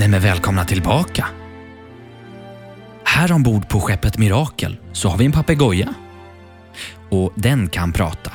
[0.00, 1.26] Nej men välkomna tillbaka.
[3.04, 5.94] Här ombord på skeppet Mirakel så har vi en papegoja.
[7.10, 8.32] Och den kan prata.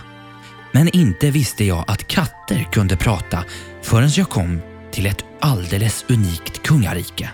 [0.71, 3.43] Men inte visste jag att katter kunde prata
[3.81, 7.29] förrän jag kom till ett alldeles unikt kungarike.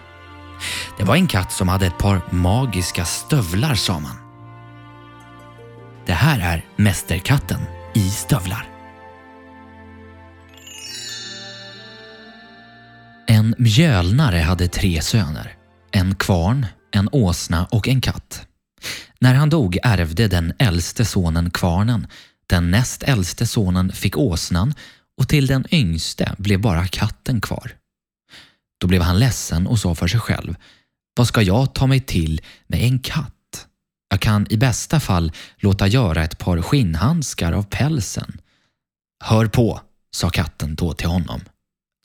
[0.97, 4.17] Det var en katt som hade ett par magiska stövlar sa man.
[6.05, 7.59] Det här är Mästerkatten
[7.93, 8.70] i stövlar.
[13.41, 15.55] En mjölnare hade tre söner.
[15.91, 18.47] En kvarn, en åsna och en katt.
[19.19, 22.07] När han dog ärvde den äldste sonen kvarnen,
[22.47, 24.73] den näst äldste sonen fick åsnan
[25.17, 27.71] och till den yngste blev bara katten kvar.
[28.81, 30.55] Då blev han ledsen och sa för sig själv,
[31.15, 33.67] vad ska jag ta mig till med en katt?
[34.09, 38.37] Jag kan i bästa fall låta göra ett par skinnhandskar av pälsen.
[39.23, 39.81] Hör på,
[40.15, 41.41] sa katten då till honom.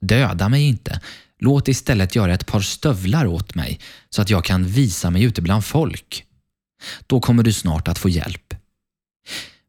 [0.01, 1.01] Döda mig inte.
[1.39, 5.41] Låt istället göra ett par stövlar åt mig så att jag kan visa mig ute
[5.41, 6.25] bland folk.
[7.07, 8.53] Då kommer du snart att få hjälp.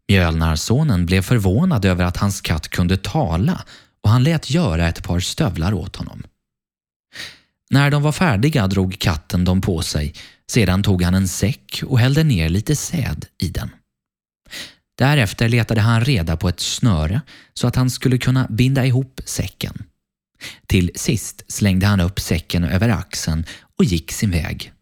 [0.09, 3.65] Mjölnarsonen blev förvånad över att hans katt kunde tala
[4.03, 6.23] och han lät göra ett par stövlar åt honom.
[7.71, 10.15] När de var färdiga drog katten dem på sig.
[10.51, 13.71] Sedan tog han en säck och hällde ner lite säd i den.
[14.99, 17.21] Därefter letade han reda på ett snöre
[17.55, 19.83] så att han skulle kunna binda ihop säcken.
[20.67, 23.45] Till sist slängde han upp säcken över axeln
[23.79, 24.73] och gick sin väg.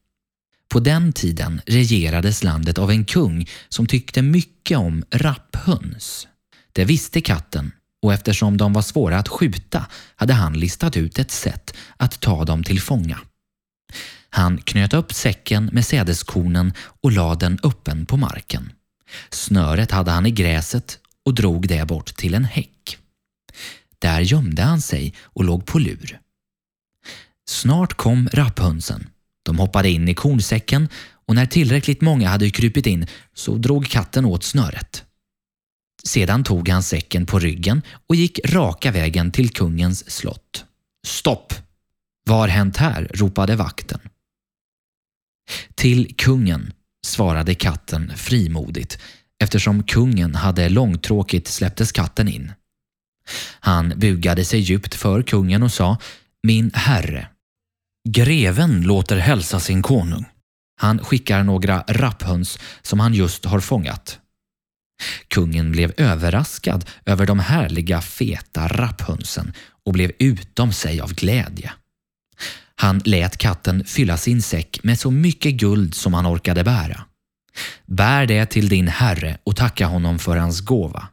[0.68, 6.28] På den tiden regerades landet av en kung som tyckte mycket om rapphöns.
[6.72, 11.30] Det visste katten och eftersom de var svåra att skjuta hade han listat ut ett
[11.30, 13.18] sätt att ta dem till fånga.
[14.30, 18.72] Han knöt upp säcken med sädeskornen och lade den öppen på marken.
[19.30, 22.98] Snöret hade han i gräset och drog det bort till en häck.
[23.98, 26.20] Där gömde han sig och låg på lur.
[27.48, 29.06] Snart kom rapphönsen.
[29.42, 30.88] De hoppade in i kornsäcken
[31.26, 35.04] och när tillräckligt många hade krypit in så drog katten åt snöret.
[36.04, 40.64] Sedan tog han säcken på ryggen och gick raka vägen till kungens slott.
[41.06, 41.54] Stopp!
[42.24, 43.10] Vad har hänt här?
[43.14, 44.00] ropade vakten.
[45.74, 46.72] Till kungen,
[47.06, 48.98] svarade katten frimodigt.
[49.38, 52.52] Eftersom kungen hade långtråkigt släpptes katten in.
[53.60, 55.98] Han bugade sig djupt för kungen och sa
[56.42, 57.28] Min herre.
[58.08, 60.24] Greven låter hälsa sin konung.
[60.80, 64.18] Han skickar några rapphöns som han just har fångat.
[65.28, 69.52] Kungen blev överraskad över de härliga feta rapphönsen
[69.84, 71.72] och blev utom sig av glädje.
[72.76, 77.04] Han lät katten fylla sin säck med så mycket guld som han orkade bära.
[77.86, 81.08] Bär det till din herre och tacka honom för hans gåva.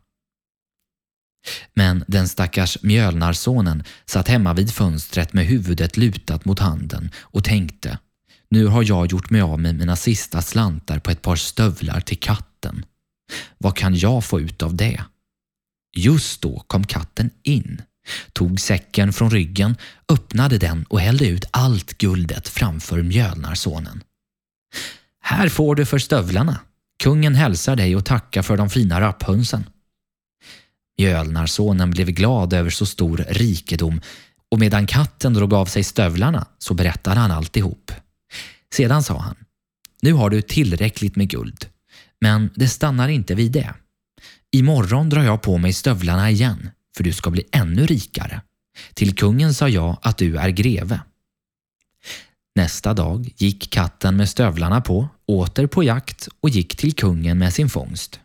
[1.73, 7.97] Men den stackars mjölnarsonen satt hemma vid fönstret med huvudet lutat mot handen och tänkte
[8.53, 12.19] nu har jag gjort mig av med mina sista slantar på ett par stövlar till
[12.19, 12.85] katten.
[13.57, 15.03] Vad kan jag få ut av det?
[15.95, 17.81] Just då kom katten in,
[18.33, 19.75] tog säcken från ryggen,
[20.09, 24.03] öppnade den och hällde ut allt guldet framför mjölnarsonen.
[25.21, 26.59] Här får du för stövlarna.
[27.03, 29.63] Kungen hälsar dig och tackar för de fina rapphönsen.
[30.97, 34.01] Mjölnarsonen blev glad över så stor rikedom
[34.51, 37.91] och medan katten drog av sig stövlarna så berättade han alltihop.
[38.73, 39.35] Sedan sa han,
[40.01, 41.65] nu har du tillräckligt med guld,
[42.21, 43.73] men det stannar inte vid det.
[44.51, 48.41] Imorgon drar jag på mig stövlarna igen, för du ska bli ännu rikare.
[48.93, 50.99] Till kungen sa jag att du är greve.
[52.55, 57.53] Nästa dag gick katten med stövlarna på, åter på jakt och gick till kungen med
[57.53, 58.19] sin fångst.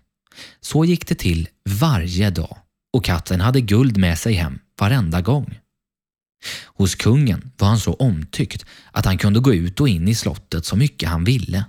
[0.61, 2.57] Så gick det till varje dag
[2.93, 5.59] och katten hade guld med sig hem varenda gång.
[6.65, 10.65] Hos kungen var han så omtyckt att han kunde gå ut och in i slottet
[10.65, 11.65] så mycket han ville.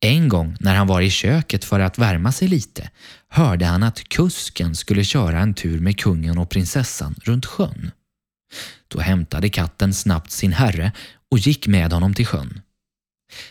[0.00, 2.90] En gång när han var i köket för att värma sig lite
[3.28, 7.90] hörde han att kusken skulle köra en tur med kungen och prinsessan runt sjön.
[8.88, 10.92] Då hämtade katten snabbt sin herre
[11.30, 12.60] och gick med honom till sjön.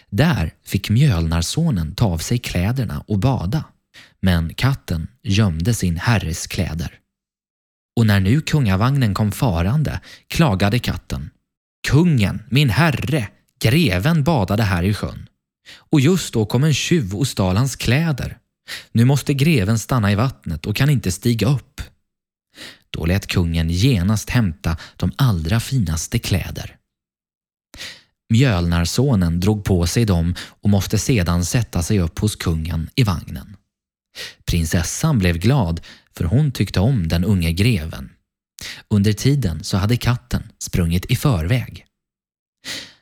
[0.10, 3.64] Där fick mjölnarsonen ta av sig kläderna och bada
[4.22, 7.00] men katten gömde sin herres kläder.
[7.96, 11.30] Och när nu kungavagnen kom farande klagade katten.
[11.88, 13.28] Kungen, min herre,
[13.60, 15.28] greven badade här i sjön.
[15.92, 18.38] Och just då kom en tjuv och stal hans kläder.
[18.92, 21.82] Nu måste greven stanna i vattnet och kan inte stiga upp.
[22.90, 26.78] Då lät kungen genast hämta de allra finaste kläder.
[28.30, 33.56] Mjölnarsonen drog på sig dem och måste sedan sätta sig upp hos kungen i vagnen.
[34.46, 35.82] Prinsessan blev glad
[36.18, 38.10] för hon tyckte om den unge greven.
[38.88, 41.86] Under tiden så hade katten sprungit i förväg.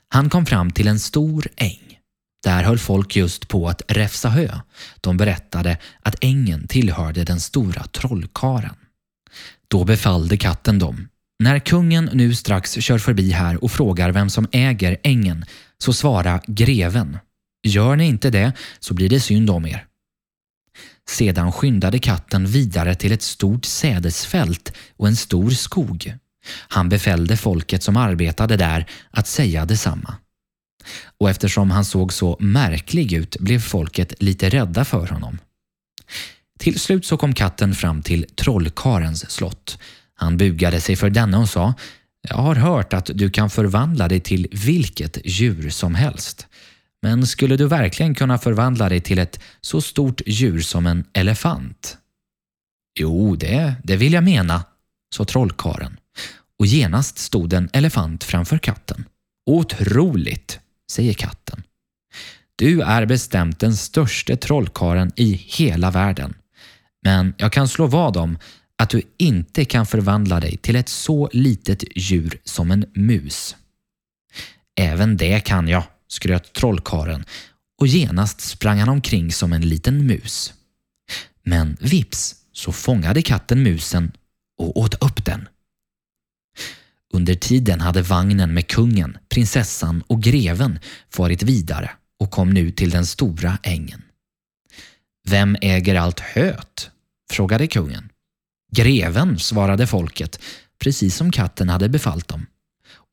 [0.08, 2.00] Han kom fram till en stor äng.
[2.44, 4.60] Där höll folk just på att räfsa hö.
[5.02, 8.76] De berättade att ängen tillhörde den stora trollkaren.
[9.68, 11.08] Då befallde katten dem.
[11.44, 15.46] När kungen nu strax kör förbi här och frågar vem som äger ängen
[15.78, 17.18] så svara greven.
[17.64, 19.86] Gör ni inte det så blir det synd om er.
[21.10, 26.14] Sedan skyndade katten vidare till ett stort sädesfält och en stor skog.
[26.68, 30.16] Han befällde folket som arbetade där att säga detsamma.
[31.18, 35.40] Och eftersom han såg så märklig ut blev folket lite rädda för honom.
[36.60, 39.78] Till slut så kom katten fram till trollkarens slott.
[40.16, 41.74] Han bugade sig för denne och sa
[42.30, 46.48] “Jag har hört att du kan förvandla dig till vilket djur som helst.
[47.04, 51.98] Men skulle du verkligen kunna förvandla dig till ett så stort djur som en elefant?”
[53.00, 54.64] “Jo, det, det vill jag mena”,
[55.16, 55.98] sa trollkaren
[56.60, 59.06] och genast stod en elefant framför katten.
[59.46, 60.60] Otroligt,
[60.92, 61.64] säger katten.
[62.56, 66.34] Du är bestämt den största trollkaren i hela världen.
[67.02, 68.38] Men jag kan slå vad om
[68.78, 73.56] att du inte kan förvandla dig till ett så litet djur som en mus.
[74.80, 75.84] Även det kan jag,
[76.14, 77.26] skröt trollkaren
[77.80, 80.54] och genast sprang han omkring som en liten mus.
[81.44, 84.12] Men vips så fångade katten musen
[84.58, 85.48] och åt upp den.
[87.14, 90.80] Under tiden hade vagnen med kungen, prinsessan och greven
[91.10, 94.02] farit vidare och kom nu till den stora ängen.
[95.30, 96.90] Vem äger allt höet?
[97.32, 98.10] frågade kungen.
[98.72, 100.40] Greven, svarade folket,
[100.80, 102.46] precis som katten hade befallt dem.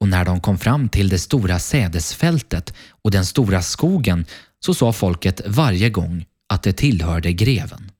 [0.01, 4.25] Och när de kom fram till det stora sädesfältet och den stora skogen
[4.65, 7.91] så sa folket varje gång att det tillhörde greven.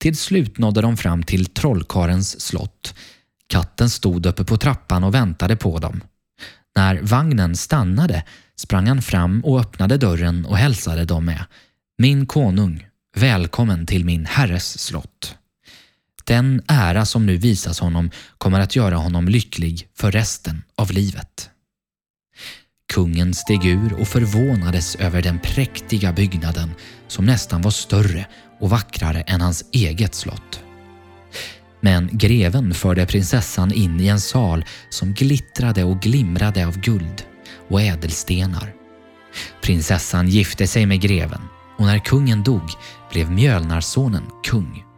[0.00, 2.94] Till slut nådde de fram till trollkarens slott
[3.52, 6.00] Katten stod uppe på trappan och väntade på dem.
[6.76, 8.24] När vagnen stannade
[8.56, 11.44] sprang han fram och öppnade dörren och hälsade dem med
[11.98, 15.36] Min konung, välkommen till min herres slott.
[16.32, 21.50] Den ära som nu visas honom kommer att göra honom lycklig för resten av livet.
[22.92, 26.70] Kungen steg ur och förvånades över den präktiga byggnaden
[27.08, 28.26] som nästan var större
[28.60, 30.60] och vackrare än hans eget slott.
[31.80, 37.24] Men greven förde prinsessan in i en sal som glittrade och glimrade av guld
[37.68, 38.74] och ädelstenar.
[39.62, 41.42] Prinsessan gifte sig med greven
[41.78, 42.70] och när kungen dog
[43.10, 44.91] blev Mjölnarsonen kung.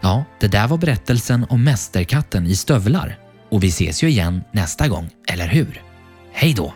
[0.00, 3.18] Ja, det där var berättelsen om Mästerkatten i stövlar
[3.50, 5.82] och vi ses ju igen nästa gång, eller hur?
[6.32, 6.74] Hej då!